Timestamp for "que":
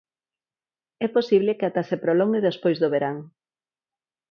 1.57-1.67